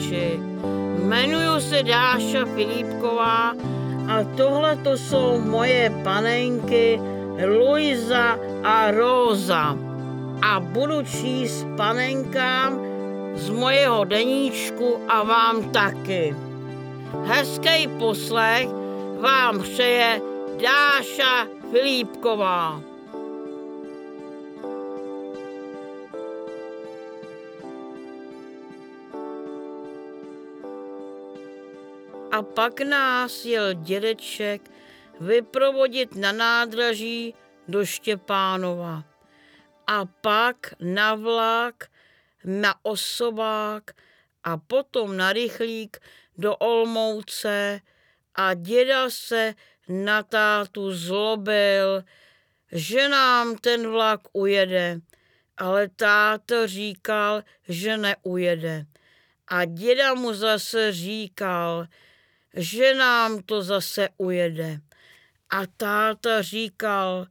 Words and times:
posluchači. 0.00 0.40
Jmenuji 0.98 1.60
se 1.60 1.82
Dáša 1.82 2.44
Filipková 2.54 3.52
a 4.08 4.24
tohle 4.36 4.76
to 4.76 4.96
jsou 4.96 5.40
moje 5.40 5.90
panenky 6.04 7.00
Luisa 7.46 8.38
a 8.64 8.90
Rosa. 8.90 9.76
A 10.42 10.60
budu 10.60 11.02
číst 11.02 11.66
panenkám 11.76 12.80
z 13.34 13.50
mojeho 13.50 14.04
deníčku 14.04 14.98
a 15.08 15.22
vám 15.22 15.70
taky. 15.70 16.36
Hezký 17.24 17.88
poslech 17.98 18.68
vám 19.20 19.62
přeje 19.62 20.20
Dáša 20.62 21.46
Filipková. 21.70 22.89
A 32.32 32.42
pak 32.42 32.80
nás 32.80 33.44
jel 33.44 33.72
dědeček 33.74 34.70
vyprovodit 35.20 36.14
na 36.16 36.32
nádraží 36.32 37.34
do 37.68 37.86
Štěpánova. 37.86 39.04
A 39.86 40.04
pak 40.04 40.74
na 40.80 41.14
vlak, 41.14 41.90
na 42.44 42.74
osobák 42.82 43.90
a 44.44 44.56
potom 44.56 45.16
na 45.16 45.32
rychlík 45.32 45.98
do 46.38 46.56
Olmouce 46.56 47.80
a 48.34 48.54
děda 48.54 49.10
se 49.10 49.54
na 49.88 50.22
tátu 50.22 50.94
zlobil, 50.94 52.04
že 52.72 53.08
nám 53.08 53.56
ten 53.58 53.88
vlak 53.88 54.20
ujede, 54.32 55.00
ale 55.56 55.88
táta 55.88 56.66
říkal, 56.66 57.42
že 57.68 57.96
neujede. 57.96 58.86
A 59.48 59.64
děda 59.64 60.14
mu 60.14 60.34
zase 60.34 60.92
říkal, 60.92 61.86
že 62.54 62.94
nám 62.94 63.42
to 63.42 63.62
zase 63.62 64.08
ujede. 64.16 64.80
A 65.50 65.66
táta 65.66 66.42
říkal, 66.42 67.26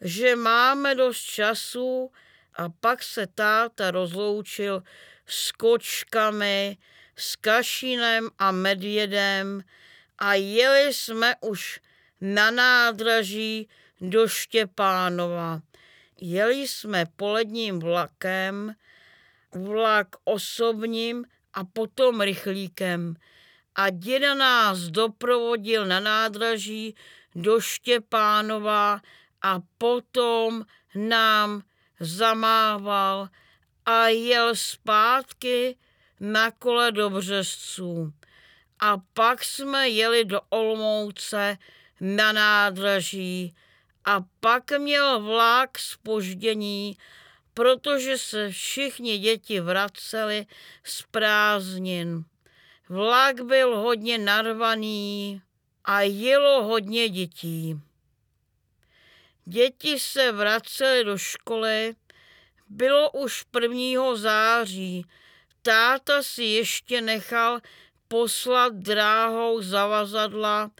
že 0.00 0.36
máme 0.36 0.94
dost 0.94 1.22
času 1.22 2.10
a 2.54 2.68
pak 2.68 3.02
se 3.02 3.26
táta 3.26 3.90
rozloučil 3.90 4.82
s 5.26 5.52
kočkami, 5.52 6.76
s 7.16 7.36
Kašinem 7.36 8.30
a 8.38 8.52
Medvědem 8.52 9.62
a 10.18 10.34
jeli 10.34 10.94
jsme 10.94 11.34
už 11.40 11.80
na 12.20 12.50
nádraží 12.50 13.68
do 14.00 14.28
Štěpánova. 14.28 15.60
Jeli 16.20 16.68
jsme 16.68 17.06
poledním 17.16 17.78
vlakem, 17.78 18.74
vlak 19.52 20.06
osobním 20.24 21.24
a 21.54 21.64
potom 21.64 22.20
rychlíkem 22.20 23.16
a 23.78 23.90
děda 23.90 24.34
nás 24.34 24.78
doprovodil 24.78 25.86
na 25.86 26.00
nádraží 26.00 26.94
do 27.34 27.60
Štěpánova 27.60 29.00
a 29.42 29.60
potom 29.78 30.64
nám 30.94 31.62
zamával 32.00 33.28
a 33.86 34.08
jel 34.08 34.56
zpátky 34.56 35.76
na 36.20 36.50
kole 36.50 36.92
do 36.92 37.10
Březců. 37.10 38.12
A 38.80 38.96
pak 39.14 39.44
jsme 39.44 39.88
jeli 39.88 40.24
do 40.24 40.40
Olmouce 40.48 41.58
na 42.00 42.32
nádraží 42.32 43.54
a 44.04 44.24
pak 44.40 44.78
měl 44.78 45.20
vlak 45.20 45.78
spoždění, 45.78 46.96
protože 47.54 48.18
se 48.18 48.50
všichni 48.50 49.18
děti 49.18 49.60
vraceli 49.60 50.46
z 50.84 51.02
prázdnin. 51.10 52.24
Vlak 52.88 53.40
byl 53.40 53.76
hodně 53.76 54.18
narvaný 54.18 55.42
a 55.84 56.00
jelo 56.00 56.62
hodně 56.62 57.08
dětí. 57.08 57.80
Děti 59.44 59.98
se 59.98 60.32
vracely 60.32 61.04
do 61.04 61.18
školy, 61.18 61.94
bylo 62.68 63.10
už 63.10 63.44
1. 63.60 64.16
září. 64.16 65.04
Táta 65.62 66.22
si 66.22 66.44
ještě 66.44 67.00
nechal 67.00 67.60
poslat 68.08 68.74
dráhou 68.74 69.62
zavazadla, 69.62 70.70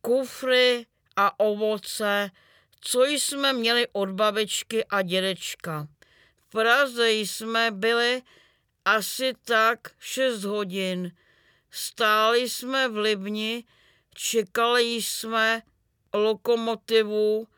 kufry 0.00 0.86
a 1.16 1.40
ovoce, 1.40 2.30
co 2.80 3.04
jsme 3.04 3.52
měli 3.52 3.86
od 3.92 4.10
babičky 4.10 4.84
a 4.84 5.02
dědečka. 5.02 5.86
V 6.36 6.50
Praze 6.50 7.12
jsme 7.12 7.70
byli 7.70 8.22
asi 8.84 9.32
tak 9.44 9.78
6 9.98 10.44
hodin. 10.44 11.12
Stáli 11.76 12.48
jsme 12.50 12.88
v 12.88 12.96
Libni, 12.96 13.64
čekali 14.14 14.82
jsme 14.82 15.62
lokomotivu 16.12 17.48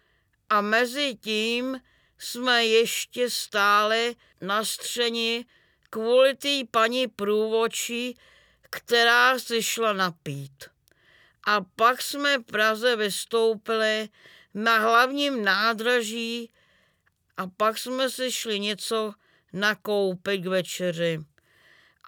a 0.50 0.60
mezi 0.60 1.14
tím 1.14 1.80
jsme 2.18 2.66
ještě 2.66 3.30
stáli 3.30 4.16
na 4.40 4.64
střeni 4.64 5.44
kvůli 5.90 6.34
té 6.36 6.60
paní 6.70 7.08
průvočí, 7.08 8.18
která 8.70 9.38
si 9.38 9.62
šla 9.62 9.92
napít. 9.92 10.64
A 11.46 11.60
pak 11.60 12.02
jsme 12.02 12.38
v 12.38 12.42
Praze 12.42 12.96
vystoupili 12.96 14.08
na 14.54 14.78
hlavním 14.78 15.44
nádraží 15.44 16.50
a 17.36 17.46
pak 17.46 17.78
jsme 17.78 18.10
si 18.10 18.32
šli 18.32 18.60
něco 18.60 19.12
nakoupit 19.52 20.38
k 20.38 20.46
večeři. 20.46 21.18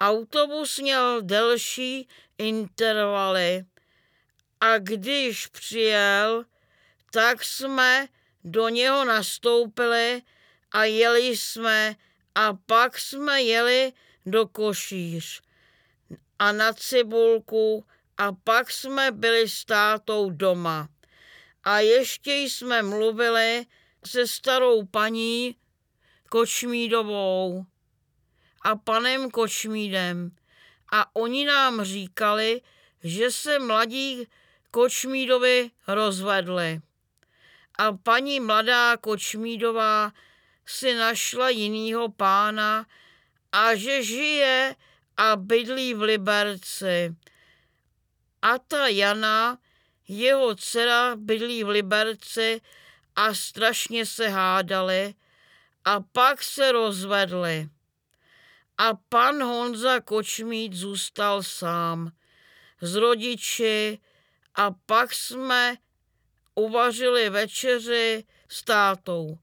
Autobus 0.01 0.79
měl 0.79 1.21
delší 1.21 2.07
intervaly 2.37 3.65
a 4.61 4.77
když 4.77 5.47
přijel, 5.47 6.45
tak 7.11 7.43
jsme 7.43 8.07
do 8.43 8.69
něho 8.69 9.05
nastoupili 9.05 10.21
a 10.71 10.83
jeli 10.83 11.37
jsme 11.37 11.95
a 12.35 12.53
pak 12.53 12.99
jsme 12.99 13.41
jeli 13.41 13.93
do 14.25 14.47
Košíř 14.47 15.41
a 16.39 16.51
na 16.51 16.73
Cibulku 16.73 17.85
a 18.17 18.31
pak 18.31 18.71
jsme 18.71 19.11
byli 19.11 19.49
s 19.49 19.65
tátou 19.65 20.29
doma. 20.29 20.89
A 21.63 21.79
ještě 21.79 22.33
jsme 22.35 22.81
mluvili 22.81 23.65
se 24.05 24.27
starou 24.27 24.85
paní 24.85 25.55
Kočmídovou 26.29 27.65
a 28.69 28.75
panem 28.75 29.31
Kočmídem 29.31 30.31
a 30.91 31.15
oni 31.15 31.45
nám 31.45 31.83
říkali, 31.83 32.61
že 33.03 33.31
se 33.31 33.59
mladí 33.59 34.27
Kočmídovi 34.71 35.71
rozvedli. 35.87 36.81
A 37.77 37.93
paní 37.93 38.39
mladá 38.39 38.97
Kočmídová 38.97 40.11
si 40.65 40.93
našla 40.93 41.49
jinýho 41.49 42.09
pána 42.09 42.85
a 43.51 43.75
že 43.75 44.03
žije 44.03 44.75
a 45.17 45.35
bydlí 45.35 45.93
v 45.93 46.01
Liberci. 46.01 47.15
A 48.41 48.57
ta 48.57 48.87
Jana, 48.87 49.57
jeho 50.07 50.55
dcera, 50.55 51.15
bydlí 51.15 51.63
v 51.63 51.69
Liberci 51.69 52.61
a 53.15 53.33
strašně 53.33 54.05
se 54.05 54.29
hádali 54.29 55.13
a 55.85 55.99
pak 55.99 56.43
se 56.43 56.71
rozvedli 56.71 57.69
a 58.79 58.93
pan 59.09 59.43
Honza 59.43 59.99
Kočmít 59.99 60.73
zůstal 60.73 61.43
sám 61.43 62.11
s 62.81 62.95
rodiči 62.95 63.99
a 64.55 64.71
pak 64.71 65.13
jsme 65.13 65.77
uvařili 66.55 67.29
večeři 67.29 68.23
s 68.49 68.63
tátou. 68.63 69.37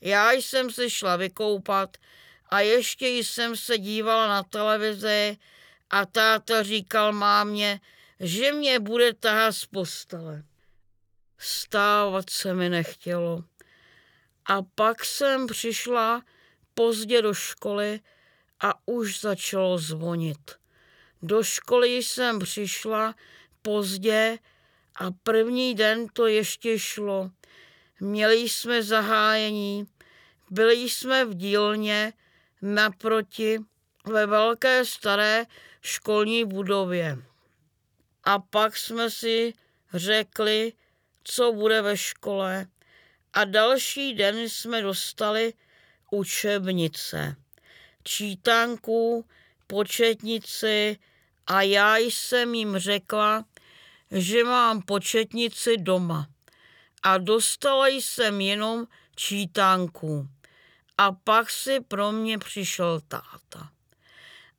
Já 0.00 0.32
jsem 0.32 0.70
se 0.70 0.90
šla 0.90 1.16
vykoupat 1.16 1.96
a 2.48 2.60
ještě 2.60 3.08
jsem 3.08 3.56
se 3.56 3.78
dívala 3.78 4.28
na 4.28 4.42
televizi 4.42 5.36
a 5.90 6.06
táta 6.06 6.62
říkal 6.62 7.12
mámě, 7.12 7.80
že 8.20 8.52
mě 8.52 8.80
bude 8.80 9.14
tahat 9.14 9.52
z 9.52 9.66
postele. 9.66 10.44
Stávat 11.38 12.30
se 12.30 12.54
mi 12.54 12.68
nechtělo. 12.68 13.44
A 14.46 14.62
pak 14.74 15.04
jsem 15.04 15.46
přišla 15.46 16.22
pozdě 16.74 17.22
do 17.22 17.34
školy 17.34 18.00
a 18.62 18.74
už 18.86 19.20
začalo 19.20 19.78
zvonit. 19.78 20.50
Do 21.22 21.42
školy 21.42 21.88
jsem 21.88 22.38
přišla 22.38 23.14
pozdě 23.62 24.38
a 24.96 25.10
první 25.22 25.74
den 25.74 26.06
to 26.12 26.26
ještě 26.26 26.78
šlo. 26.78 27.30
Měli 28.00 28.36
jsme 28.36 28.82
zahájení, 28.82 29.86
byli 30.50 30.74
jsme 30.74 31.24
v 31.24 31.34
dílně 31.34 32.12
naproti 32.62 33.58
ve 34.06 34.26
velké 34.26 34.84
staré 34.84 35.46
školní 35.80 36.44
budově. 36.44 37.18
A 38.24 38.38
pak 38.38 38.76
jsme 38.76 39.10
si 39.10 39.54
řekli, 39.94 40.72
co 41.24 41.52
bude 41.52 41.82
ve 41.82 41.96
škole 41.96 42.66
a 43.32 43.44
další 43.44 44.14
den 44.14 44.48
jsme 44.48 44.82
dostali 44.82 45.54
učebnice 46.10 47.36
čítanku, 48.04 49.26
početnici 49.66 50.98
a 51.46 51.62
já 51.62 51.96
jsem 51.96 52.54
jim 52.54 52.78
řekla, 52.78 53.44
že 54.10 54.44
mám 54.44 54.82
početnici 54.82 55.76
doma. 55.76 56.26
A 57.02 57.18
dostala 57.18 57.86
jsem 57.86 58.40
jenom 58.40 58.86
čítánku. 59.16 60.28
A 60.98 61.12
pak 61.12 61.50
si 61.50 61.80
pro 61.80 62.12
mě 62.12 62.38
přišel 62.38 63.00
táta. 63.08 63.70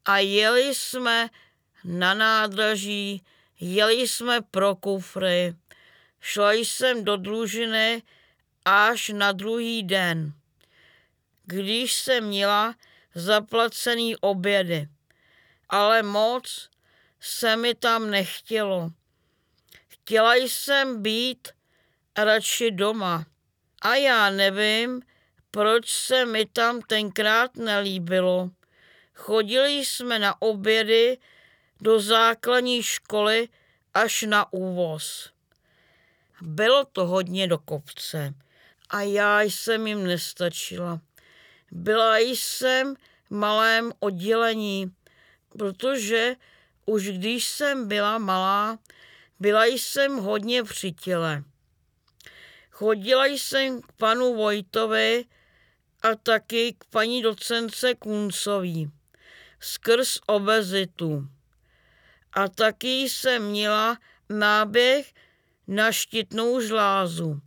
A 0.05 0.17
jeli 0.17 0.75
jsme 0.75 1.29
na 1.83 2.13
nádraží, 2.13 3.23
jeli 3.59 4.07
jsme 4.07 4.41
pro 4.41 4.75
kufry, 4.75 5.55
šla 6.19 6.51
jsem 6.53 7.03
do 7.03 7.17
družiny 7.17 8.03
až 8.65 9.09
na 9.09 9.31
druhý 9.31 9.83
den, 9.83 10.33
když 11.45 11.93
jsem 11.93 12.23
měla 12.23 12.75
zaplacený 13.15 14.15
obědy. 14.15 14.87
Ale 15.69 16.03
moc 16.03 16.69
se 17.19 17.55
mi 17.55 17.75
tam 17.75 18.11
nechtělo. 18.11 18.91
Chtěla 19.87 20.35
jsem 20.35 21.01
být 21.01 21.47
radši 22.17 22.71
doma. 22.71 23.25
A 23.81 23.95
já 23.95 24.29
nevím, 24.29 25.01
proč 25.51 25.89
se 25.89 26.25
mi 26.25 26.45
tam 26.45 26.81
tenkrát 26.81 27.55
nelíbilo. 27.55 28.49
Chodili 29.13 29.71
jsme 29.71 30.19
na 30.19 30.41
obědy 30.41 31.17
do 31.81 31.99
základní 31.99 32.83
školy 32.83 33.49
až 33.93 34.21
na 34.21 34.53
úvoz. 34.53 35.29
Bylo 36.41 36.85
to 36.85 37.07
hodně 37.07 37.47
do 37.47 37.57
kopce 37.57 38.33
a 38.89 39.01
já 39.01 39.41
jsem 39.41 39.87
jim 39.87 40.03
nestačila. 40.03 40.99
Byla 41.75 42.17
jsem 42.17 42.95
v 43.29 43.31
malém 43.31 43.91
oddělení, 43.99 44.91
protože 45.57 46.35
už 46.85 47.09
když 47.09 47.47
jsem 47.47 47.87
byla 47.87 48.17
malá, 48.17 48.79
byla 49.39 49.65
jsem 49.65 50.17
hodně 50.17 50.63
při 50.63 50.91
těle. 50.91 51.43
Chodila 52.69 53.25
jsem 53.25 53.81
k 53.81 53.91
panu 53.91 54.35
Vojtovi 54.35 55.25
a 56.01 56.15
taky 56.15 56.75
k 56.77 56.85
paní 56.85 57.21
docence 57.21 57.95
Kuncový 57.95 58.91
skrz 59.59 60.19
obezitu. 60.27 61.27
A 62.33 62.47
taky 62.47 63.01
jsem 63.01 63.49
měla 63.49 63.97
náběh 64.29 65.13
na 65.67 65.91
štítnou 65.91 66.61
žlázu. 66.61 67.41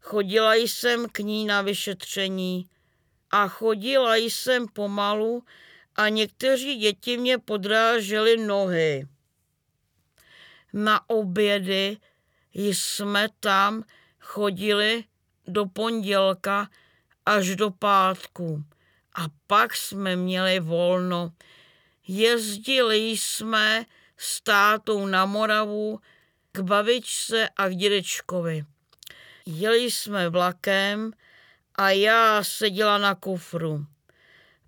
Chodila 0.00 0.54
jsem 0.54 1.08
k 1.08 1.18
ní 1.18 1.46
na 1.46 1.62
vyšetření 1.62 2.68
a 3.32 3.48
chodila 3.48 4.16
jsem 4.16 4.68
pomalu 4.68 5.44
a 5.96 6.08
někteří 6.08 6.76
děti 6.76 7.16
mě 7.16 7.38
podrážely 7.38 8.36
nohy. 8.36 9.08
Na 10.72 11.10
obědy 11.10 11.96
jsme 12.54 13.28
tam 13.40 13.84
chodili 14.20 15.04
do 15.46 15.66
pondělka 15.66 16.70
až 17.26 17.56
do 17.56 17.70
pátku 17.70 18.64
a 19.14 19.24
pak 19.46 19.76
jsme 19.76 20.16
měli 20.16 20.60
volno. 20.60 21.32
Jezdili 22.08 22.96
jsme 22.96 23.86
s 24.16 24.40
tátou 24.40 25.06
na 25.06 25.26
Moravu 25.26 26.00
k 26.52 26.60
babičce 26.60 27.48
a 27.56 27.68
k 27.68 27.74
dědečkovi. 27.74 28.64
Jeli 29.46 29.90
jsme 29.90 30.28
vlakem 30.28 31.12
a 31.74 31.90
já 31.90 32.44
seděla 32.44 32.98
na 32.98 33.14
kufru, 33.14 33.86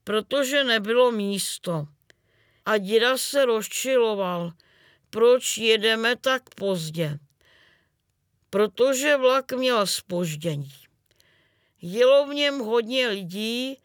protože 0.05 0.65
nebylo 0.65 1.13
místo. 1.13 1.87
A 2.67 2.79
děda 2.79 3.19
se 3.19 3.45
rozčiloval, 3.45 4.53
proč 5.11 5.59
jedeme 5.59 6.17
tak 6.17 6.55
pozdě. 6.55 7.19
Protože 8.51 9.17
vlak 9.17 9.53
měl 9.53 9.87
spoždění. 9.87 10.73
Jelo 11.83 12.27
v 12.27 12.35
něm 12.35 12.59
hodně 12.59 13.09
lidí 13.09 13.79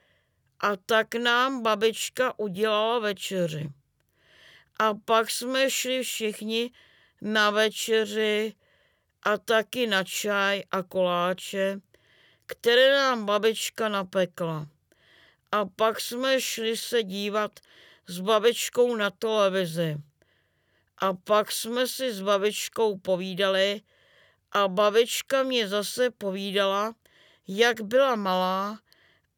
a 0.59 0.75
tak 0.75 1.15
nám 1.15 1.63
babička 1.63 2.39
udělala 2.39 2.99
večeři. 2.99 3.69
A 4.79 4.93
pak 4.93 5.31
jsme 5.31 5.71
šli 5.71 6.03
všichni 6.03 6.71
na 7.21 7.49
večeři 7.49 8.53
a 9.23 9.37
taky 9.37 9.87
na 9.87 10.03
čaj 10.03 10.63
a 10.71 10.83
koláče, 10.83 11.81
které 12.49 12.93
nám 12.93 13.25
babička 13.25 13.89
napekla. 13.89 14.67
A 15.51 15.65
pak 15.65 16.01
jsme 16.01 16.41
šli 16.41 16.77
se 16.77 17.03
dívat 17.03 17.59
s 18.07 18.19
babičkou 18.19 18.95
na 18.95 19.09
televizi. 19.09 19.97
A 20.97 21.13
pak 21.13 21.51
jsme 21.51 21.87
si 21.87 22.13
s 22.13 22.21
babičkou 22.21 22.97
povídali 22.97 23.81
a 24.51 24.67
babička 24.67 25.43
mě 25.43 25.67
zase 25.67 26.09
povídala, 26.11 26.95
jak 27.47 27.81
byla 27.81 28.15
malá 28.15 28.79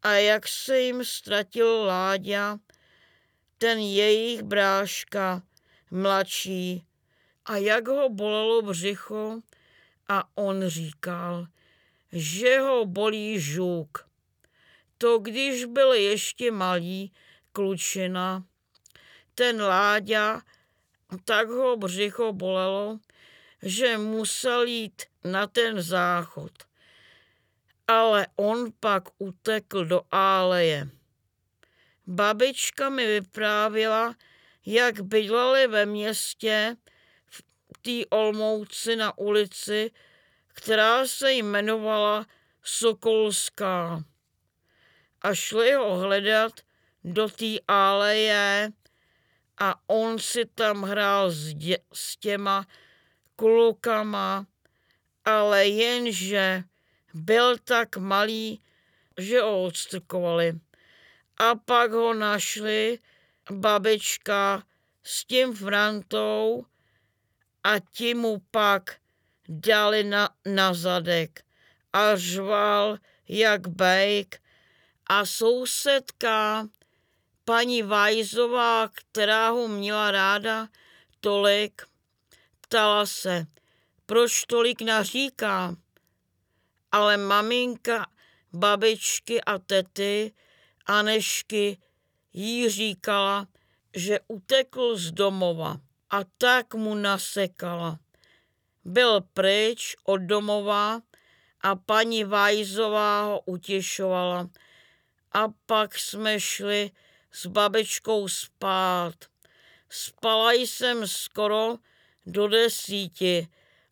a 0.01 0.11
jak 0.11 0.47
se 0.47 0.79
jim 0.79 1.05
ztratil 1.05 1.83
Láďa, 1.85 2.57
ten 3.57 3.79
jejich 3.79 4.43
bráška, 4.43 5.41
mladší, 5.91 6.85
a 7.45 7.57
jak 7.57 7.87
ho 7.87 8.09
bolelo 8.09 8.61
břicho 8.61 9.41
a 10.07 10.23
on 10.35 10.67
říkal, 10.67 11.47
že 12.11 12.59
ho 12.59 12.85
bolí 12.85 13.39
žuk. 13.39 14.07
To 14.97 15.19
když 15.19 15.65
byl 15.65 15.93
ještě 15.93 16.51
malý 16.51 17.11
klučina, 17.51 18.43
ten 19.35 19.61
Láďa, 19.61 20.41
tak 21.25 21.49
ho 21.49 21.77
břicho 21.77 22.33
bolelo, 22.33 22.99
že 23.61 23.97
musel 23.97 24.63
jít 24.63 25.01
na 25.23 25.47
ten 25.47 25.81
záchod 25.81 26.51
ale 27.91 28.27
on 28.35 28.71
pak 28.79 29.03
utekl 29.17 29.85
do 29.85 30.01
áleje. 30.11 30.89
Babička 32.07 32.89
mi 32.89 33.05
vyprávěla, 33.07 34.15
jak 34.65 35.01
bydleli 35.01 35.67
ve 35.67 35.85
městě 35.85 36.75
v 37.31 37.43
té 37.81 38.05
Olmouci 38.09 38.95
na 38.95 39.17
ulici, 39.17 39.91
která 40.61 41.07
se 41.07 41.33
jmenovala 41.33 42.25
Sokolská. 42.63 44.03
A 45.21 45.33
šli 45.33 45.73
ho 45.73 45.97
hledat 45.97 46.53
do 47.03 47.29
té 47.29 47.59
áleje 47.67 48.71
a 49.57 49.89
on 49.89 50.19
si 50.19 50.45
tam 50.45 50.83
hrál 50.83 51.31
s, 51.31 51.53
dě, 51.53 51.77
s 51.93 52.17
těma 52.17 52.67
klukama, 53.35 54.45
ale 55.25 55.67
jenže 55.67 56.63
byl 57.13 57.57
tak 57.57 57.97
malý, 57.97 58.61
že 59.17 59.41
ho 59.41 59.63
odstrkovali. 59.63 60.59
A 61.37 61.55
pak 61.55 61.91
ho 61.91 62.13
našli 62.13 62.99
babička 63.51 64.63
s 65.03 65.25
tím 65.25 65.53
Frantou 65.53 66.65
a 67.63 67.79
ti 67.79 68.13
mu 68.13 68.41
pak 68.51 69.00
dali 69.49 70.03
na, 70.03 70.29
na 70.45 70.73
zadek 70.73 71.43
a 71.93 72.15
řval 72.15 72.97
jak 73.27 73.67
bejk 73.67 74.41
a 75.07 75.25
sousedka 75.25 76.67
paní 77.45 77.83
Vajzová, 77.83 78.89
která 78.93 79.49
ho 79.49 79.67
měla 79.67 80.11
ráda 80.11 80.67
tolik, 81.19 81.81
ptala 82.61 83.05
se, 83.05 83.45
proč 84.05 84.45
tolik 84.45 84.81
naříká 84.81 85.75
ale 86.91 87.17
maminka, 87.17 88.05
babičky 88.53 89.41
a 89.41 89.57
tety 89.57 90.33
Anešky 90.85 91.77
jí 92.33 92.69
říkala, 92.69 93.47
že 93.95 94.19
utekl 94.27 94.97
z 94.97 95.11
domova 95.11 95.77
a 96.09 96.19
tak 96.37 96.73
mu 96.73 96.95
nasekala. 96.95 97.99
Byl 98.85 99.21
pryč 99.21 99.95
od 100.03 100.17
domova 100.17 101.01
a 101.61 101.75
paní 101.75 102.23
Vajzová 102.23 103.23
ho 103.23 103.41
utěšovala. 103.45 104.49
A 105.31 105.47
pak 105.65 105.99
jsme 105.99 106.39
šli 106.39 106.91
s 107.31 107.45
babičkou 107.45 108.27
spát. 108.27 109.15
Spala 109.89 110.51
jsem 110.51 111.07
skoro 111.07 111.77
do 112.25 112.47
desíti, 112.47 113.47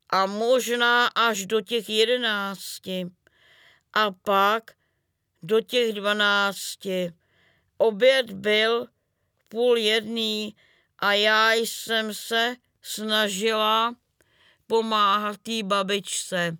a 0.10 0.26
možná 0.26 1.08
až 1.08 1.46
do 1.46 1.62
těch 1.62 1.90
jedenácti 1.90 3.06
a 3.94 4.12
pak 4.12 4.72
do 5.44 5.62
těch 5.62 5.94
dvanácti. 5.94 7.14
Oběd 7.78 8.32
byl 8.32 8.88
půl 9.50 9.78
jedný 9.78 10.56
a 11.00 11.14
já 11.14 11.54
jsem 11.54 12.14
se 12.14 12.56
snažila 12.82 13.96
pomáhat 14.70 15.38
té 15.38 15.64
babičce, 15.64 16.58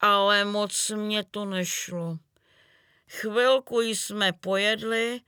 ale 0.00 0.44
moc 0.44 0.90
mě 0.90 1.24
to 1.24 1.44
nešlo. 1.44 2.18
Chvilku 3.08 3.80
jsme 3.80 4.32
pojedli, 4.32 5.20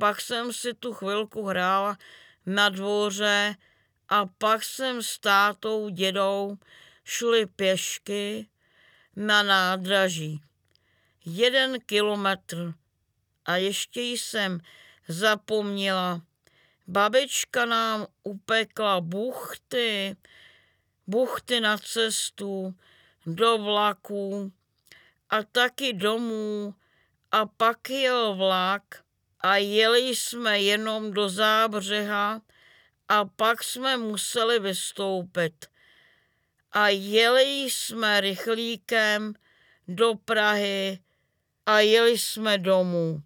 pak 0.00 0.20
jsem 0.20 0.52
si 0.52 0.74
tu 0.74 0.92
chvilku 0.92 1.42
hrála 1.46 1.98
na 2.46 2.68
dvoře 2.68 3.56
a 4.08 4.26
pak 4.38 4.64
jsem 4.64 5.02
s 5.02 5.18
tátou, 5.18 5.88
dědou 5.88 6.56
šli 7.04 7.46
pěšky 7.46 8.48
na 9.16 9.42
nádraží. 9.42 10.40
Jeden 11.24 11.80
kilometr 11.80 12.74
a 13.44 13.56
ještě 13.56 14.00
jsem 14.00 14.60
zapomněla. 15.08 16.22
Babička 16.86 17.64
nám 17.64 18.06
upekla 18.22 19.00
buchty, 19.00 20.16
buchty 21.06 21.60
na 21.60 21.78
cestu, 21.78 22.74
do 23.26 23.58
vlaku 23.58 24.52
a 25.30 25.42
taky 25.42 25.92
domů 25.92 26.74
a 27.32 27.46
pak 27.46 27.90
jel 27.90 28.34
vlak 28.34 28.82
a 29.40 29.56
jeli 29.56 30.16
jsme 30.16 30.60
jenom 30.60 31.12
do 31.12 31.28
zábřeha 31.28 32.40
a 33.08 33.24
pak 33.24 33.64
jsme 33.64 33.96
museli 33.96 34.58
vystoupit. 34.58 35.66
A 36.72 36.88
jeli 36.88 37.42
jsme 37.70 38.20
rychlíkem 38.20 39.34
do 39.88 40.14
Prahy 40.14 40.98
a 41.66 41.80
jeli 41.80 42.18
jsme 42.18 42.58
domů. 42.58 43.22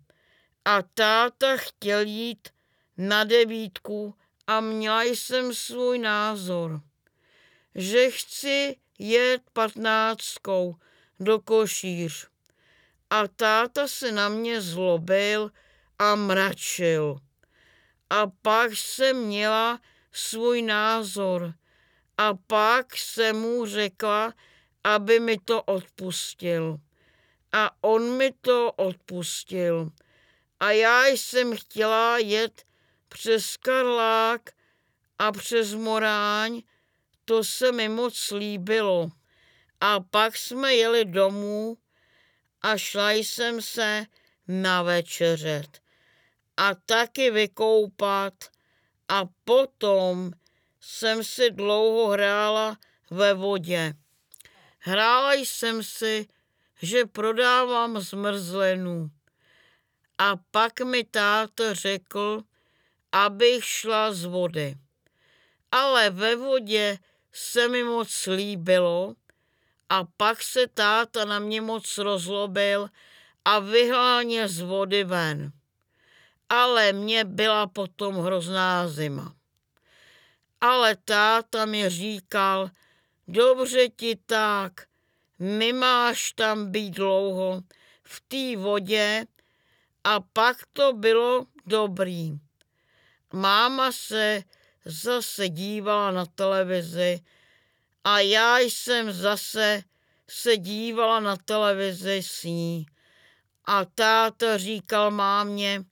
A 0.64 0.82
táta 0.82 1.56
chtěl 1.56 2.00
jít 2.00 2.48
na 2.96 3.24
devítku 3.24 4.14
a 4.46 4.60
měla 4.60 5.02
jsem 5.02 5.54
svůj 5.54 5.98
názor, 5.98 6.80
že 7.78 8.10
chci 8.10 8.76
jet 8.98 9.42
patnáctkou 9.52 10.76
do 11.20 11.40
košíř. 11.40 12.28
A 13.10 13.28
táta 13.28 13.88
se 13.88 14.12
na 14.12 14.28
mě 14.28 14.60
zlobil 14.60 15.50
a 15.98 16.14
mračil. 16.14 17.18
A 18.10 18.26
pak 18.42 18.72
jsem 18.72 19.16
měla 19.16 19.80
svůj 20.12 20.62
názor. 20.62 21.54
A 22.16 22.34
pak 22.34 22.96
jsem 22.96 23.36
mu 23.36 23.66
řekla, 23.66 24.34
aby 24.84 25.20
mi 25.20 25.38
to 25.38 25.62
odpustil. 25.62 26.78
A 27.52 27.70
on 27.80 28.16
mi 28.16 28.32
to 28.40 28.72
odpustil. 28.72 29.90
A 30.60 30.70
já 30.70 31.06
jsem 31.06 31.56
chtěla 31.56 32.18
jet 32.18 32.64
přes 33.08 33.56
Karlák 33.56 34.50
a 35.18 35.32
přes 35.32 35.74
Moráň, 35.74 36.62
to 37.28 37.44
se 37.44 37.72
mi 37.72 37.88
moc 37.88 38.30
líbilo. 38.30 39.08
A 39.80 40.00
pak 40.00 40.36
jsme 40.36 40.74
jeli 40.74 41.04
domů 41.04 41.78
a 42.62 42.76
šla 42.76 43.12
jsem 43.12 43.62
se 43.62 44.06
na 44.48 44.82
večeřet 44.82 45.80
a 46.56 46.74
taky 46.74 47.30
vykoupat 47.30 48.34
a 49.08 49.24
potom 49.44 50.32
jsem 50.80 51.24
si 51.24 51.50
dlouho 51.50 52.08
hrála 52.08 52.76
ve 53.10 53.34
vodě. 53.34 53.94
Hrála 54.78 55.32
jsem 55.32 55.82
si, 55.82 56.26
že 56.82 57.04
prodávám 57.04 58.00
zmrzlinu. 58.00 59.10
A 60.18 60.36
pak 60.50 60.80
mi 60.80 61.04
táta 61.04 61.74
řekl, 61.74 62.42
abych 63.12 63.64
šla 63.64 64.12
z 64.12 64.24
vody. 64.24 64.74
Ale 65.72 66.10
ve 66.10 66.36
vodě 66.36 66.98
se 67.38 67.68
mi 67.68 67.84
moc 67.84 68.26
líbilo 68.26 69.14
a 69.88 70.04
pak 70.16 70.42
se 70.42 70.66
táta 70.66 71.24
na 71.24 71.38
mě 71.38 71.60
moc 71.60 71.98
rozlobil 71.98 72.90
a 73.44 73.58
vyháněl 73.58 74.48
z 74.48 74.60
vody 74.60 75.04
ven. 75.04 75.52
Ale 76.48 76.92
mě 76.92 77.24
byla 77.24 77.66
potom 77.66 78.14
hrozná 78.14 78.88
zima. 78.88 79.34
Ale 80.60 80.96
táta 80.96 81.64
mi 81.64 81.88
říkal, 81.88 82.70
dobře 83.28 83.88
ti 83.88 84.16
tak, 84.26 84.72
nemáš 85.38 86.32
tam 86.32 86.72
být 86.72 86.90
dlouho 86.90 87.62
v 88.02 88.20
té 88.28 88.62
vodě 88.62 89.26
a 90.04 90.20
pak 90.20 90.56
to 90.72 90.92
bylo 90.92 91.46
dobrý. 91.66 92.32
Máma 93.32 93.92
se 93.92 94.42
zase 94.88 95.48
dívala 95.48 96.10
na 96.10 96.26
televizi 96.26 97.20
a 98.04 98.20
já 98.20 98.58
jsem 98.58 99.12
zase 99.12 99.82
se 100.28 100.56
dívala 100.56 101.20
na 101.20 101.36
televizi 101.36 102.22
s 102.22 102.44
ní. 102.44 102.86
A 103.64 103.84
táta 103.84 104.56
říkal 104.58 105.10
mámě, 105.10 105.84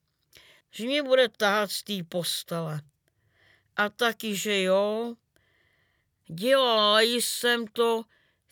že 0.70 0.84
mě 0.84 1.02
bude 1.02 1.28
tahat 1.28 1.70
z 1.70 1.82
té 1.82 1.92
postele. 2.08 2.80
A 3.76 3.88
taky, 3.88 4.36
že 4.36 4.62
jo. 4.62 5.14
Dělala 6.26 7.00
jsem 7.00 7.66
to 7.66 8.02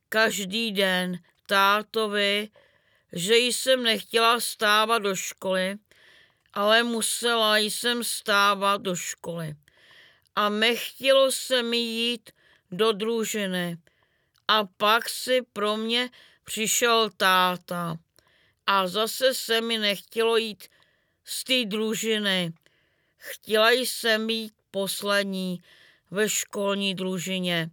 každý 0.09 0.73
den 0.73 1.19
tátovi, 1.47 2.49
že 3.13 3.37
jsem 3.37 3.83
nechtěla 3.83 4.41
stávat 4.41 4.99
do 4.99 5.17
školy, 5.17 5.77
ale 6.53 6.83
musela 6.83 7.59
jsem 7.59 8.05
stávat 8.05 8.83
do 8.83 8.97
školy. 8.97 9.57
A 10.37 10.49
nechtělo 10.49 11.33
se 11.33 11.63
mi 11.63 11.77
jít 11.77 12.31
do 12.71 12.93
družiny. 12.93 13.79
A 14.49 14.65
pak 14.65 15.09
si 15.09 15.43
pro 15.53 15.77
mě 15.77 16.11
přišel 16.45 17.11
táta. 17.17 17.97
A 18.67 18.87
zase 18.87 19.35
se 19.35 19.61
mi 19.61 19.79
nechtělo 19.79 20.37
jít 20.37 20.69
z 21.25 21.45
té 21.45 21.65
družiny. 21.65 22.53
Chtěla 23.17 23.71
jsem 23.71 24.31
jít 24.31 24.55
poslední 24.71 25.63
ve 26.11 26.29
školní 26.29 26.95
družině. 26.95 27.71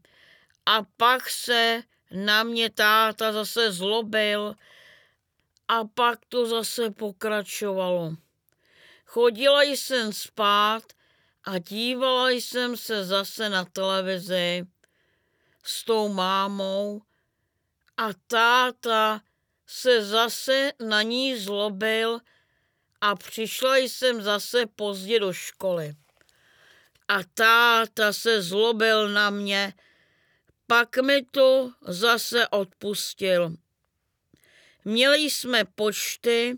A 0.65 0.83
pak 0.97 1.29
se 1.29 1.83
na 2.11 2.43
mě 2.43 2.69
táta 2.69 3.31
zase 3.31 3.71
zlobil 3.71 4.55
a 5.67 5.85
pak 5.85 6.19
to 6.29 6.45
zase 6.45 6.91
pokračovalo. 6.91 8.15
Chodila 9.05 9.63
jsem 9.63 10.13
spát 10.13 10.83
a 11.43 11.57
dívala 11.57 12.29
jsem 12.29 12.77
se 12.77 13.05
zase 13.05 13.49
na 13.49 13.65
televizi 13.65 14.65
s 15.63 15.83
tou 15.83 16.13
mámou 16.13 17.01
a 17.97 18.09
táta 18.27 19.21
se 19.67 20.05
zase 20.05 20.71
na 20.87 21.01
ní 21.01 21.37
zlobil 21.37 22.19
a 23.01 23.15
přišla 23.15 23.77
jsem 23.77 24.21
zase 24.21 24.65
pozdě 24.65 25.19
do 25.19 25.33
školy. 25.33 25.95
A 27.07 27.23
táta 27.33 28.13
se 28.13 28.41
zlobil 28.41 29.09
na 29.09 29.29
mě, 29.29 29.73
pak 30.67 30.97
mi 30.97 31.25
to 31.31 31.71
zase 31.81 32.47
odpustil. 32.47 33.55
Měli 34.85 35.17
jsme 35.17 35.65
počty 35.65 36.57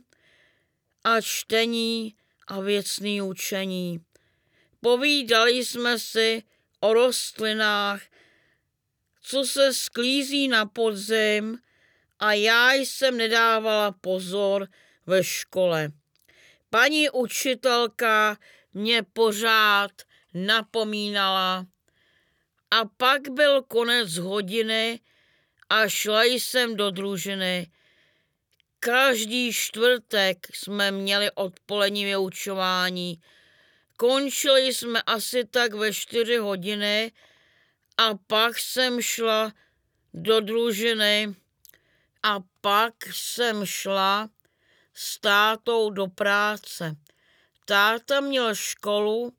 a 1.04 1.22
čtení 1.22 2.16
a 2.48 2.60
věcný 2.60 3.22
učení. 3.22 4.06
Povídali 4.84 5.66
jsme 5.66 6.00
si 6.00 6.44
o 6.80 6.94
rostlinách, 6.94 8.02
co 9.22 9.46
se 9.46 9.74
sklízí 9.74 10.48
na 10.48 10.66
podzim 10.66 11.58
a 12.20 12.34
já 12.34 12.74
jsem 12.74 13.18
nedávala 13.18 13.92
pozor 13.92 14.68
ve 15.06 15.24
škole. 15.24 15.92
Paní 16.70 17.10
učitelka 17.10 18.38
mě 18.74 19.04
pořád 19.04 19.92
napomínala 20.34 21.66
a 22.72 22.86
pak 22.98 23.30
byl 23.30 23.62
konec 23.62 24.18
hodiny 24.18 25.00
a 25.70 25.88
šla 25.88 26.24
jsem 26.24 26.76
do 26.76 26.92
družiny. 26.92 27.72
Každý 28.80 29.54
čtvrtek 29.54 30.48
jsme 30.54 30.92
měli 30.92 31.32
odpolední 31.32 32.06
vyučování. 32.06 33.22
Končili 34.04 34.74
jsme 34.74 35.02
asi 35.02 35.46
tak 35.46 35.74
ve 35.74 35.94
čtyři 35.94 36.38
hodiny 36.38 37.12
a 37.98 38.16
pak 38.28 38.60
jsem 38.60 39.02
šla 39.02 39.54
do 40.14 40.40
družiny 40.40 41.36
a 42.24 42.40
pak 42.62 42.94
jsem 43.12 43.66
šla 43.66 44.30
s 44.94 45.20
tátou 45.20 45.90
do 45.90 46.08
práce. 46.08 46.96
Táta 47.66 48.20
měl 48.20 48.56
školu 48.56 49.34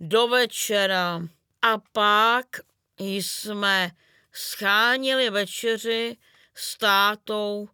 do 0.00 0.28
večera 0.28 1.22
a 1.62 1.78
pak 1.92 2.46
jsme 2.98 3.90
schánili 4.32 5.30
večeři 5.30 6.16
s 6.54 6.78
tátou 6.78 7.68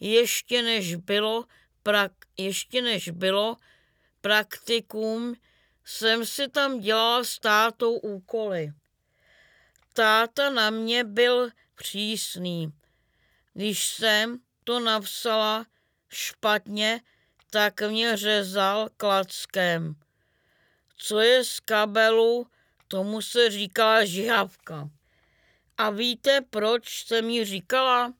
ještě 0.00 0.62
než 0.62 0.94
bylo, 0.94 1.44
prak, 1.82 2.12
ještě 2.38 2.82
než 2.82 3.08
bylo 3.08 3.56
praktikum, 4.20 5.36
jsem 5.84 6.26
si 6.26 6.48
tam 6.48 6.80
dělala 6.80 7.24
s 7.24 7.38
tátou 7.38 7.94
úkoly. 7.94 8.72
Táta 9.92 10.50
na 10.50 10.70
mě 10.70 11.04
byl 11.04 11.50
přísný. 11.74 12.72
Když 13.54 13.86
jsem 13.86 14.38
to 14.64 14.80
napsala 14.80 15.66
špatně, 16.08 17.00
tak 17.50 17.82
mě 17.82 18.16
řezal 18.16 18.88
klackem. 18.96 19.94
Co 20.96 21.20
je 21.20 21.44
z 21.44 21.60
kabelu, 21.60 22.46
tomu 22.88 23.22
se 23.22 23.50
říkala 23.50 24.04
žihavka. 24.04 24.90
A 25.78 25.90
víte, 25.90 26.40
proč 26.50 27.04
jsem 27.06 27.26
mi 27.26 27.44
říkala 27.44 28.14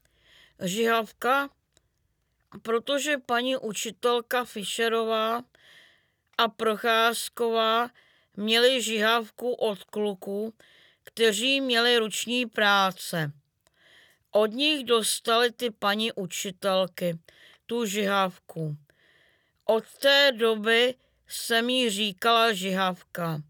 žihavka? 0.63 1.51
Protože 2.63 3.19
paní 3.19 3.57
učitelka 3.57 4.45
Fischerová 4.45 5.43
a 6.39 6.49
Procházková 6.49 7.91
měli 8.37 8.83
žihavku 8.83 9.53
od 9.53 9.85
kluku, 9.85 10.55
kteří 11.05 11.61
měli 11.61 11.99
ruční 11.99 12.47
práce. 12.47 13.33
Od 14.31 14.47
nich 14.47 14.85
dostali 14.85 15.53
ty 15.53 15.71
paní 15.71 16.13
učitelky 16.13 17.19
tu 17.67 17.87
žihávku. 17.87 18.77
Od 19.65 19.85
té 19.95 20.33
doby 20.33 20.95
se 21.29 21.63
mi 21.63 21.91
říkala 21.91 22.53
žihávka. 22.53 23.43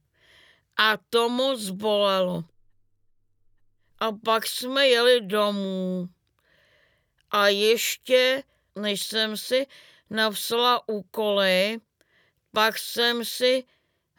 A 0.77 0.97
to 0.97 1.29
moc 1.29 1.71
bolelo. 1.71 2.45
A 3.99 4.13
pak 4.13 4.47
jsme 4.47 4.89
jeli 4.89 5.21
domů. 5.21 6.09
A 7.31 7.49
ještě, 7.49 8.43
než 8.77 9.03
jsem 9.03 9.37
si 9.37 9.67
napsala 10.11 10.89
úkoly, 10.89 11.81
pak 12.53 12.79
jsem 12.79 13.25
si 13.25 13.65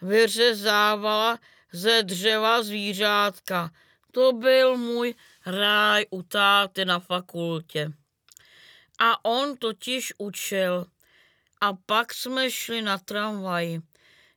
vyřezávala 0.02 1.40
ze 1.72 2.04
dřeva 2.04 2.64
zvířátka. 2.64 3.72
To 4.12 4.32
byl 4.32 4.78
můj 4.78 5.16
ráj 5.46 6.06
u 6.10 6.24
táty 6.24 6.86
na 6.86 7.00
fakultě. 7.00 7.92
A 9.00 9.26
on 9.26 9.58
totiž 9.58 10.14
učil. 10.18 10.86
A 11.62 11.74
pak 11.86 12.14
jsme 12.14 12.52
šli 12.52 12.82
na 12.82 12.98
tramvaj. 12.98 13.80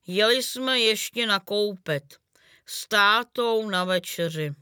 Jeli 0.06 0.42
jsme 0.42 0.80
ještě 0.80 1.26
nakoupet. 1.26 2.18
S 2.66 2.88
tátou 2.88 3.70
na 3.70 3.84
večeři. 3.84 4.54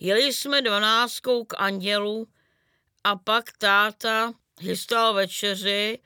Jeli 0.00 0.32
jsme 0.32 0.62
dvanáctkou 0.62 1.44
k 1.44 1.54
andělu 1.58 2.28
a 3.04 3.16
pak 3.16 3.52
táta 3.58 4.32
chystal 4.60 5.14
večeři 5.14 5.98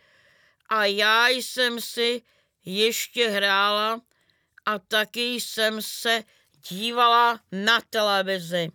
a 0.69 0.85
já 0.85 1.29
jsem 1.29 1.81
si 1.81 2.23
ještě 2.65 3.29
hrála 3.29 4.01
a 4.65 4.79
taky 4.79 5.35
jsem 5.35 5.83
se 5.83 6.25
dívala 6.69 7.41
na 7.53 7.81
televizi. 7.81 8.69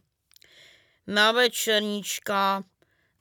Na 1.07 1.31
večerníčka, 1.31 2.63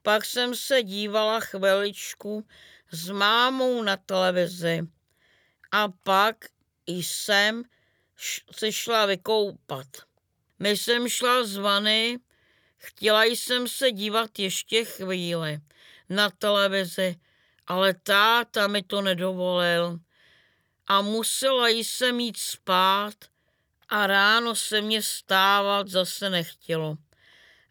pak 0.03 0.25
jsem 0.25 0.55
se 0.55 0.83
dívala 0.83 1.41
chviličku 1.41 2.47
s 2.91 3.11
mámou 3.11 3.83
na 3.83 3.97
televizi 3.97 4.83
a 5.73 5.89
pak 5.89 6.37
jsem 6.87 7.63
se 8.53 8.73
šla 8.73 9.07
vykoupat. 9.07 9.87
My 10.59 10.77
jsem 10.77 11.09
šla 11.09 11.45
z 11.45 11.57
vany, 11.57 12.19
chtěla 12.77 13.25
jsem 13.25 13.69
se 13.69 13.93
dívat 13.93 14.39
ještě 14.39 14.85
chvíli 14.85 15.61
na 16.09 16.31
televizi, 16.31 17.17
ale 17.67 17.95
táta 17.95 18.67
mi 18.67 18.83
to 18.83 19.03
nedovolil 19.03 19.99
a 20.87 21.03
musela 21.03 21.69
jsem 21.69 22.21
jít 22.21 22.37
spát 22.37 23.15
a 23.89 24.07
ráno 24.07 24.55
se 24.55 24.81
mě 24.81 25.03
stávat 25.03 25.89
zase 25.89 26.31
nechtělo. 26.31 26.97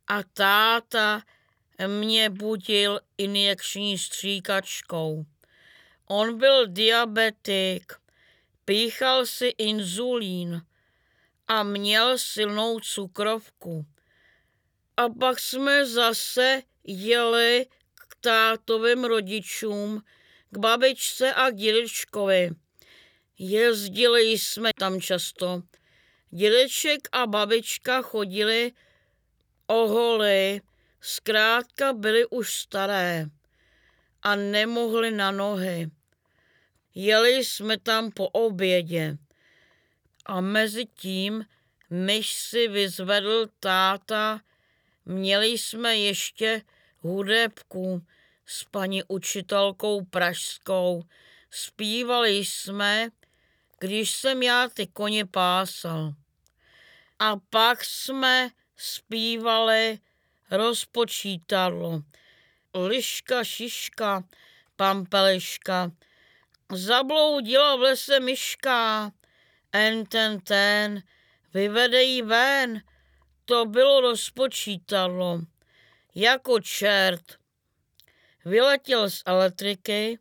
A 0.08 0.23
táta 0.23 1.21
mě 1.88 2.30
budil 2.30 2.99
injekční 3.17 3.97
stříkačkou. 3.97 5.25
On 6.08 6.38
byl 6.38 6.67
diabetik, 6.67 7.93
píchal 8.65 9.25
si 9.25 9.45
inzulín 9.58 10.62
a 11.47 11.63
měl 11.63 12.17
silnou 12.17 12.80
cukrovku. 12.80 13.86
A 14.97 15.10
pak 15.10 15.39
jsme 15.39 15.86
zase 15.86 16.62
jeli 16.84 17.65
k 18.10 18.15
tátovým 18.21 19.04
rodičům, 19.04 20.04
k 20.51 20.58
babičce 20.58 21.34
a 21.34 21.49
k 21.49 21.56
dědečkovi. 21.56 22.51
Jezdili 23.38 24.21
jsme 24.21 24.69
tam 24.80 25.02
často. 25.02 25.62
Dědeček 26.30 27.08
a 27.12 27.28
babička 27.28 28.02
chodili 28.02 28.71
oholy, 29.67 30.62
zkrátka 31.02 31.93
byli 31.93 32.26
už 32.26 32.54
staré 32.54 33.26
a 34.21 34.36
nemohli 34.36 35.12
na 35.12 35.32
nohy. 35.32 35.89
Jeli 36.95 37.45
jsme 37.45 37.80
tam 37.80 38.12
po 38.12 38.30
obědě 38.30 39.17
a 40.26 40.41
mezi 40.41 40.86
tím, 40.86 41.45
než 41.89 42.34
si 42.34 42.67
vyzvedl 42.67 43.48
táta, 43.60 44.41
měli 45.06 45.48
jsme 45.48 45.98
ještě 45.98 46.62
hudebku 47.00 48.02
s 48.45 48.63
paní 48.63 49.04
učitelkou 49.08 50.06
pražskou. 50.06 51.04
Spívali 51.50 52.30
jsme, 52.30 53.10
když 53.80 54.12
jsem 54.12 54.44
já 54.44 54.70
ty 54.70 54.88
koně 54.88 55.26
pásal. 55.26 56.14
A 57.20 57.36
pak 57.50 57.86
jsme 57.86 58.50
zpívali 58.78 60.00
rozpočítadlo. 60.52 62.02
Liška, 62.74 63.44
šiška, 63.44 64.24
pampeliška, 64.76 65.92
zabloudila 66.72 67.76
v 67.76 67.80
lese 67.80 68.20
myška, 68.20 69.12
en 69.72 70.06
ten 70.06 70.40
ten, 70.40 71.04
vyvede 71.54 72.04
jí 72.04 72.22
ven, 72.22 72.82
to 73.46 73.66
bylo 73.66 74.02
rozpočítadlo, 74.02 75.42
jako 76.16 76.60
čert. 76.60 77.40
Vyletěl 78.46 79.10
z 79.10 79.22
elektriky 79.26 80.20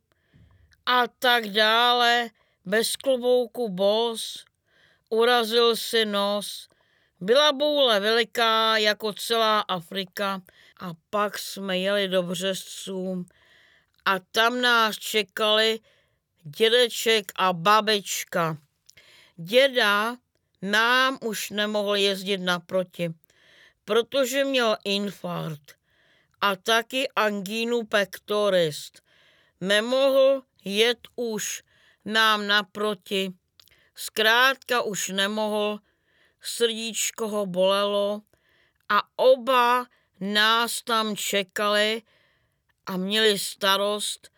a 0.86 1.06
tak 1.06 1.48
dále, 1.48 2.30
bez 2.64 2.96
klobouku 2.96 3.68
bos, 3.68 4.44
urazil 5.10 5.76
si 5.76 6.04
nos, 6.04 6.68
byla 7.20 7.52
boule 7.52 8.00
veliká 8.00 8.76
jako 8.76 9.12
celá 9.12 9.60
Afrika 9.60 10.42
a 10.80 10.92
pak 11.10 11.38
jsme 11.38 11.78
jeli 11.78 12.08
do 12.08 12.22
Březců 12.22 13.26
a 14.04 14.18
tam 14.18 14.60
nás 14.60 14.96
čekali 14.96 15.80
dědeček 16.42 17.32
a 17.36 17.52
babička. 17.52 18.58
Děda 19.36 20.16
nám 20.62 21.18
už 21.22 21.50
nemohl 21.50 21.96
jezdit 21.96 22.38
naproti, 22.38 23.14
protože 23.84 24.44
měl 24.44 24.76
infarkt 24.84 25.74
a 26.40 26.56
taky 26.56 27.08
angínu 27.16 27.84
pectoris. 27.86 28.90
Nemohl 29.60 30.42
jet 30.64 30.98
už 31.16 31.62
nám 32.04 32.46
naproti, 32.46 33.32
zkrátka 33.94 34.82
už 34.82 35.08
nemohl, 35.08 35.78
srdíčko 36.40 37.28
ho 37.28 37.46
bolelo 37.46 38.20
a 38.88 39.02
oba 39.16 39.86
nás 40.20 40.82
tam 40.82 41.16
čekali 41.16 42.02
a 42.86 42.96
měli 42.96 43.38
starost 43.38 44.30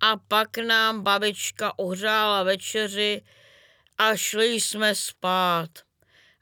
a 0.00 0.16
pak 0.16 0.58
nám 0.58 1.02
babička 1.02 1.78
ohřála 1.78 2.42
večeři 2.42 3.22
a 3.98 4.16
šli 4.16 4.46
jsme 4.46 4.94
spát. 4.94 5.70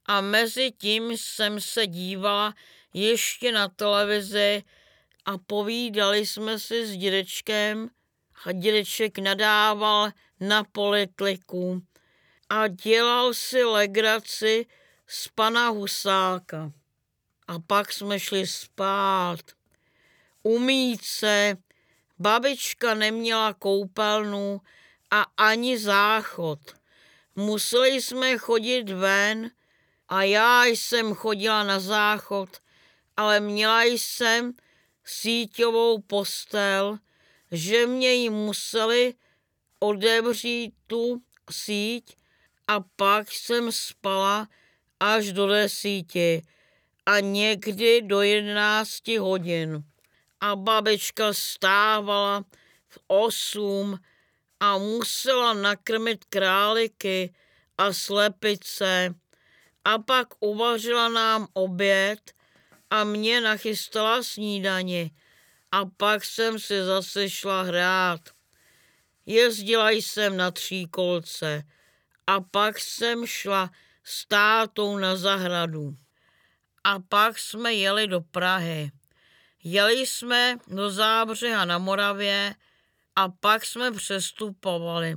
A 0.07 0.21
mezi 0.21 0.71
tím 0.71 1.17
jsem 1.17 1.61
se 1.61 1.87
dívala 1.87 2.55
ještě 2.95 3.53
na 3.53 3.69
televizi 3.69 4.63
a 5.25 5.39
povídali 5.39 6.27
jsme 6.27 6.59
si 6.59 6.87
s 6.87 6.97
dědečkem 6.97 7.91
dědeček 8.53 9.19
nadával 9.19 10.11
na 10.41 10.65
polikliku 10.65 11.83
a 12.49 12.69
dělal 12.69 13.35
si 13.35 13.65
legraci 13.65 14.67
z 15.07 15.29
pana 15.29 15.69
Husáka. 15.69 16.73
A 17.49 17.59
pak 17.59 17.93
jsme 17.93 18.21
šli 18.21 18.47
spát. 18.47 19.41
Umít 20.43 21.05
se, 21.05 21.57
babička 22.19 22.95
neměla 22.95 23.55
koupelnu 23.55 24.61
a 25.11 25.27
ani 25.37 25.79
záchod. 25.79 26.59
Museli 27.37 28.03
jsme 28.03 28.39
chodit 28.39 28.91
ven 28.91 29.51
a 30.09 30.23
já 30.23 30.65
jsem 30.65 31.15
chodila 31.15 31.65
na 31.65 31.81
záchod, 31.81 32.49
ale 33.17 33.41
měla 33.41 33.83
jsem 33.83 34.53
síťovou 35.05 36.01
postel, 36.01 36.99
že 37.53 37.87
mě 37.87 38.13
ji 38.13 38.31
museli 38.31 39.15
odevřít 39.79 40.75
tu 40.87 41.23
síť 41.51 42.17
a 42.69 42.81
pak 42.97 43.33
jsem 43.33 43.73
spala 43.73 44.49
až 45.01 45.33
do 45.33 45.47
desíti 45.47 46.43
a 47.07 47.21
někdy 47.21 48.03
do 48.03 48.23
jedenácti 48.23 49.17
hodin. 49.19 49.85
A 50.41 50.57
babička 50.57 51.33
stávala 51.33 52.45
v 52.89 52.99
osm 53.07 53.99
a 54.61 54.79
musela 54.79 55.53
nakrmit 55.53 56.25
králiky 56.25 57.35
a 57.79 57.93
slepice 57.93 59.15
a 59.85 59.99
pak 59.99 60.29
uvařila 60.41 61.09
nám 61.09 61.47
oběd 61.53 62.33
a 62.91 63.05
mě 63.05 63.41
nachystala 63.41 64.23
snídani 64.23 65.11
a 65.73 65.85
pak 65.97 66.25
jsem 66.25 66.59
si 66.59 66.85
zase 66.85 67.31
šla 67.31 67.63
hrát. 67.63 68.21
Jezdila 69.27 69.91
jsem 69.91 70.37
na 70.37 70.53
kolce 70.91 71.63
a 72.27 72.41
pak 72.41 72.79
jsem 72.79 73.27
šla 73.27 73.71
s 74.05 74.27
tátou 74.27 74.99
na 74.99 75.17
zahradu. 75.17 75.97
A 76.85 76.99
pak 76.99 77.39
jsme 77.39 77.75
jeli 77.75 78.07
do 78.07 78.21
Prahy. 78.21 78.93
Jeli 79.65 80.07
jsme 80.07 80.57
do 80.67 80.91
Zábřeha 80.91 81.65
na 81.65 81.79
Moravě 81.79 82.55
a 83.17 83.29
pak 83.29 83.65
jsme 83.67 83.93
přestupovali. 83.93 85.15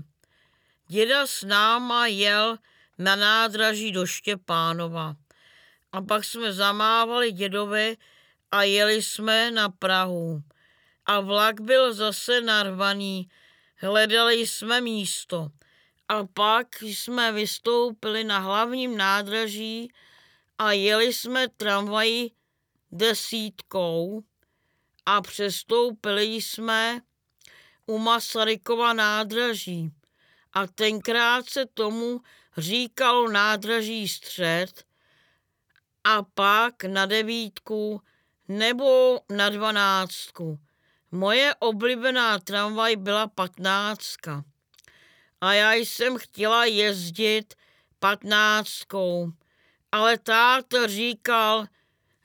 Děda 0.88 1.28
s 1.28 1.44
náma 1.44 2.08
jel 2.08 2.58
na 2.98 3.16
nádraží 3.16 3.92
do 3.92 4.06
Štěpánova. 4.06 5.16
A 5.92 6.02
pak 6.02 6.24
jsme 6.24 6.54
zamávali 6.54 7.32
dědovi 7.32 7.98
a 8.56 8.64
jeli 8.64 9.04
jsme 9.04 9.52
na 9.52 9.70
Prahu. 9.70 10.44
A 11.06 11.20
vlak 11.20 11.62
byl 11.62 11.94
zase 11.94 12.42
narvaný, 12.42 13.30
hledali 13.76 14.48
jsme 14.48 14.82
místo. 14.82 15.50
A 16.08 16.26
pak 16.34 16.82
jsme 16.82 17.32
vystoupili 17.32 18.24
na 18.24 18.40
hlavním 18.40 18.98
nádraží 18.98 19.92
a 20.58 20.72
jeli 20.72 21.14
jsme 21.14 21.48
tramvají 21.48 22.32
desítkou 22.92 24.24
a 25.06 25.22
přestoupili 25.22 26.24
jsme 26.24 27.02
u 27.86 27.98
Masarykova 27.98 28.94
nádraží. 28.94 29.92
A 30.54 30.68
tenkrát 30.68 31.50
se 31.50 31.66
tomu 31.66 32.22
říkalo 32.58 33.32
nádraží 33.32 34.08
střed 34.08 34.86
a 36.04 36.24
pak 36.24 36.84
na 36.84 37.06
devítku 37.06 38.02
nebo 38.48 39.20
na 39.30 39.50
dvanáctku. 39.50 40.60
Moje 41.12 41.56
oblíbená 41.60 42.40
tramvaj 42.40 42.96
byla 42.96 43.28
patnáctka 43.28 44.44
a 45.42 45.54
já 45.54 45.74
jsem 45.74 46.18
chtěla 46.18 46.66
jezdit 46.66 47.54
patnáctkou, 48.00 49.32
ale 49.92 50.18
táta 50.18 50.88
říkal, 50.88 51.66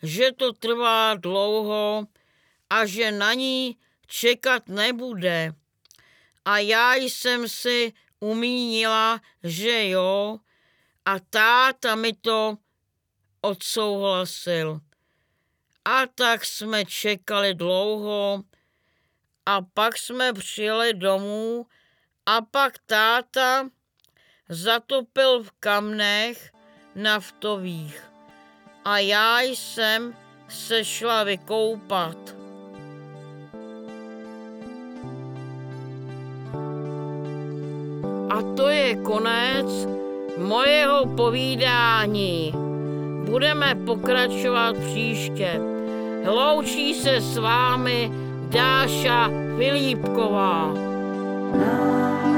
že 0.02 0.32
to 0.32 0.52
trvá 0.52 1.14
dlouho 1.14 2.06
a 2.70 2.86
že 2.86 3.12
na 3.12 3.34
ní 3.34 3.78
čekat 4.06 4.68
nebude. 4.68 5.54
A 6.44 6.58
já 6.58 6.94
jsem 6.94 7.48
si 7.48 7.92
umínila, 8.20 9.20
že 9.42 9.88
jo, 9.88 10.38
a 11.04 11.18
táta 11.18 11.94
mi 11.94 12.12
to 12.12 12.58
odsouhlasil. 13.40 14.80
A 15.84 16.06
tak 16.14 16.44
jsme 16.44 16.84
čekali 16.84 17.54
dlouho 17.54 18.42
a 19.46 19.62
pak 19.74 19.98
jsme 19.98 20.32
přijeli 20.32 20.94
domů 20.94 21.66
a 22.26 22.42
pak 22.42 22.74
táta 22.86 23.68
zatopil 24.48 25.42
v 25.42 25.50
kamnech 25.60 26.52
naftových 26.94 28.10
a 28.84 28.98
já 28.98 29.40
jsem 29.40 30.16
se 30.48 30.84
šla 30.84 31.24
vykoupat. 31.24 32.16
A 38.30 38.54
to 38.56 38.68
je 38.68 38.96
konec 38.96 39.66
mojeho 40.38 41.16
povídání. 41.16 42.69
Budeme 43.30 43.74
pokračovat 43.74 44.76
příště. 44.76 45.60
Loučí 46.26 46.94
se 46.94 47.20
s 47.20 47.36
vámi 47.36 48.10
Dáša 48.50 49.30
Filipková. 49.58 50.74
Ah. 51.54 52.29